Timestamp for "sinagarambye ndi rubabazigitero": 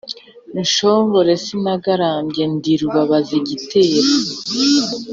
1.43-4.09